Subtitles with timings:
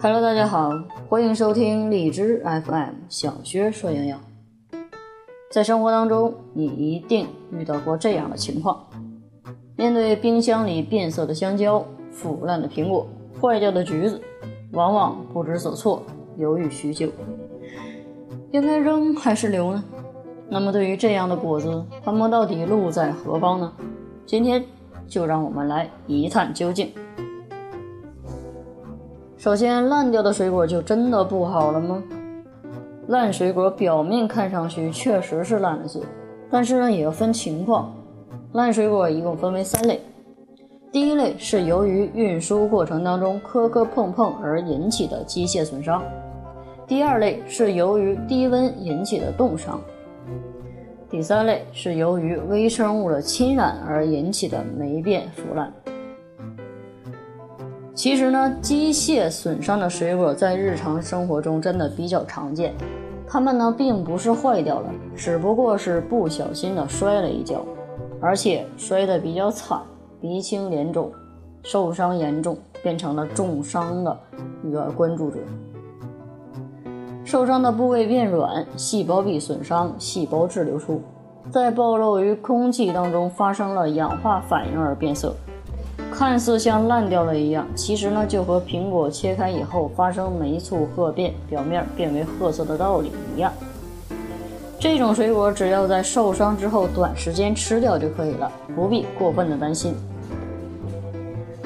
[0.00, 0.70] Hello，大家好，
[1.08, 4.20] 欢迎收听荔枝 FM 小薛说营养。
[5.50, 8.86] 在生活当中，你一定遇到过这样的情况：
[9.76, 13.08] 面对冰箱里变色的香蕉、腐烂的苹果、
[13.40, 14.20] 坏掉的橘子，
[14.72, 16.04] 往往不知所措，
[16.36, 17.10] 犹豫许久，
[18.52, 19.82] 应该扔还是留呢？
[20.48, 23.72] 那么，对于这样的果子，它们到底路在何方呢？
[24.24, 24.64] 今天
[25.08, 26.92] 就让我们来一探究竟。
[29.38, 32.02] 首先，烂掉的水果就真的不好了吗？
[33.06, 36.00] 烂水果表面看上去确实是烂了些，
[36.50, 37.94] 但是呢也要分情况。
[38.54, 40.00] 烂水果一共分为三类，
[40.90, 46.02] 第一类是由于运输过程当中磕磕碰碰而引起的机械损伤；
[46.84, 49.78] 第二类是由于低温引起的冻伤；
[51.08, 55.72] 第三类是由于微生物的侵染而引起的霉变腐烂。
[57.98, 62.72] 其实呢，机械损伤的水果在日常生活中真的比较常见。
[63.26, 67.60] 它们呢，并不是坏掉了，只不过是不小心的摔了一跤，
[68.20, 69.80] 而且摔得比较惨，
[70.20, 71.10] 鼻青脸肿，
[71.64, 74.16] 受伤严重，变成了重伤的
[74.62, 75.40] 一个关注者。
[77.24, 81.02] 受伤的部位变软，细胞壁损伤，细胞质流出，
[81.50, 85.34] 在暴露于空气当中发生了氧化反应而变色。
[86.18, 93.52] 看似像烂掉了一样，其实呢就和苹果切开以后发生霉促褐变，表面变为褐色的道理一样。
[94.80, 99.94] 这种水果只要在受伤之后短时间吃掉就可以了，不必过分的担心。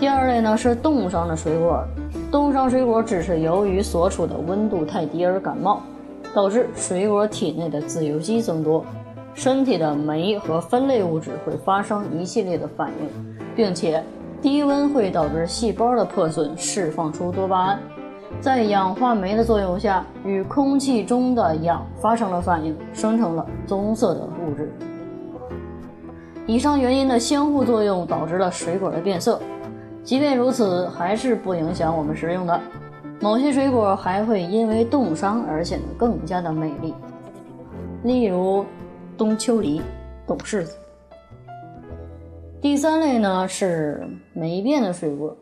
[0.00, 1.84] 第二类呢是冻伤的水果，
[2.32, 5.82] 冻伤水果只是由于所处的温度太低而感冒，
[6.34, 8.82] 导致水果体内的自由基增多，
[9.34, 14.02] 身体的酶和分类物质会发生一系列的反应，并且。
[14.40, 17.80] 低温会导致细胞的破损，释放出多巴胺，
[18.40, 24.72] 在氧化酶的作用下，与空气中的氧发生了反应，生成了棕色的物质。
[26.46, 29.40] 以上原因的相互作用导致了水果的变色。
[30.04, 32.60] 即便如此，还是不影响我们食用的。
[33.20, 36.94] 某些水果还会因为冻伤而显得更加的美丽，
[38.04, 38.64] 例如
[39.16, 39.82] 冬秋梨、
[40.26, 40.76] 冻柿子。
[42.60, 45.36] 第三类呢是霉变的水果，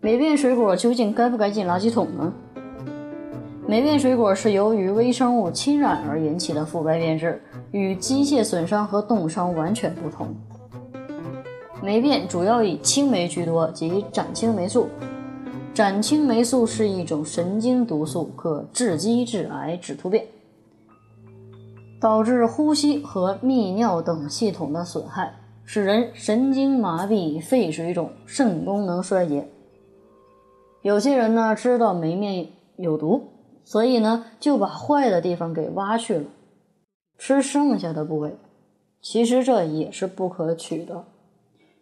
[0.00, 2.32] 霉变水果究竟该不该进垃圾桶呢？
[3.66, 10.32] 霉变水果是由于微生物侵染而引起的腐败变质，与机械损伤和冻伤完全不同。
[11.82, 14.88] 霉变主要以青霉居多，即展青霉素。
[15.74, 20.24] 展青霉素是一种神经毒素，可致畸、致癌、致突变，
[22.00, 25.34] 导致呼吸和泌尿等系统的损害。
[25.70, 29.46] 使人神经麻痹、肺水肿、肾功能衰竭。
[30.80, 32.48] 有些人呢知道霉面
[32.78, 33.28] 有毒，
[33.66, 36.24] 所以呢就把坏的地方给挖去了，
[37.18, 38.34] 吃剩下的部位。
[39.02, 41.04] 其实这也是不可取的。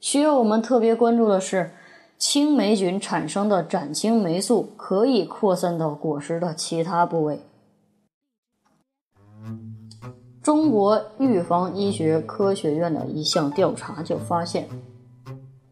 [0.01, 1.71] 需要我们特别关注的是，
[2.19, 7.39] 青霉菌产生的展青霉素可以扩散到果实的其他部位。
[10.47, 14.69] 中国预防医学科学院的一项调查就发现，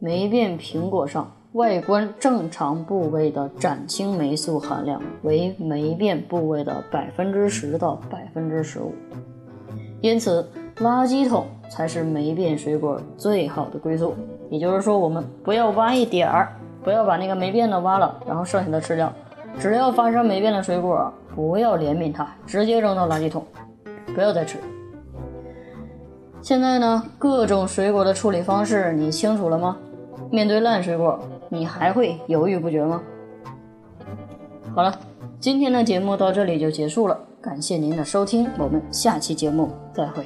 [0.00, 8.92] 霉变苹果上外观正常部位的展青霉素含量为霉变部位的百分之十到百分之十五，
[10.00, 10.44] 因此
[10.78, 14.12] 垃圾桶才是霉变水果最好的归宿。
[14.50, 16.52] 也就是说，我们不要挖一点儿，
[16.82, 19.12] 不要把那个霉变的挖了，然后剩下的吃掉。
[19.56, 23.46] 只要发生霉变的水果，不要怜悯它，直接扔到垃圾桶。
[24.14, 24.58] 不要再吃。
[26.40, 29.76] 现在呢，各种水果的处理方式你清楚了吗？
[30.30, 33.02] 面对烂水果，你还会犹豫不决吗？
[34.74, 34.98] 好了，
[35.40, 40.24] 今天的节目到这里就结束了，感谢您的收听，我们下期节目再会。